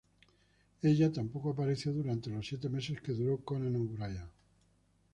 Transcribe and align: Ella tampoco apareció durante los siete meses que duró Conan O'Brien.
Ella 0.81 1.11
tampoco 1.13 1.51
apareció 1.51 1.93
durante 1.93 2.31
los 2.31 2.47
siete 2.47 2.69
meses 2.69 2.99
que 3.01 3.11
duró 3.11 3.37
Conan 3.45 3.75
O'Brien. 3.75 4.31